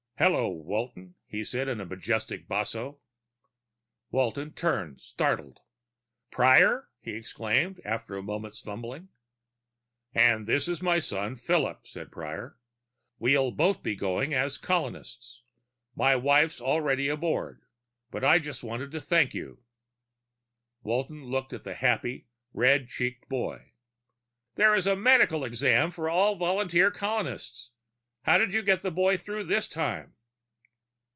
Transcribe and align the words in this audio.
"Hello, 0.17 0.49
Walton," 0.49 1.15
he 1.25 1.43
said 1.43 1.67
in 1.67 1.81
a 1.81 1.85
majestic 1.85 2.47
basso. 2.47 2.99
Walton 4.11 4.51
turned, 4.53 5.01
startled. 5.01 5.61
"Prior!" 6.29 6.89
he 7.01 7.15
exclaimed, 7.15 7.81
after 7.83 8.15
a 8.15 8.21
moment's 8.21 8.59
fumbling. 8.59 9.09
"And 10.13 10.45
this 10.45 10.67
is 10.67 10.79
my 10.79 10.99
son, 10.99 11.33
Philip," 11.37 11.87
said 11.87 12.11
Prior. 12.11 12.59
"We'll 13.17 13.49
both 13.49 13.81
be 13.81 13.95
going 13.95 14.31
as 14.31 14.59
colonists. 14.59 15.41
My 15.95 16.15
wife's 16.15 16.61
already 16.61 17.09
aboard, 17.09 17.63
but 18.11 18.23
I 18.23 18.37
just 18.37 18.61
wanted 18.61 18.91
to 18.91 19.01
thank 19.01 19.33
you" 19.33 19.63
Walton 20.83 21.25
looked 21.31 21.51
at 21.51 21.63
the 21.63 21.73
happy, 21.73 22.27
red 22.53 22.89
cheeked 22.89 23.27
boy. 23.27 23.73
"There 24.53 24.73
was 24.73 24.85
a 24.85 24.95
medical 24.95 25.43
exam 25.43 25.89
for 25.89 26.07
all 26.11 26.35
volunteer 26.35 26.91
colonists. 26.91 27.69
How 28.25 28.37
did 28.37 28.53
you 28.53 28.61
get 28.61 28.83
the 28.83 28.91
boy 28.91 29.17
through 29.17 29.45
this 29.45 29.67
time?" 29.67 30.13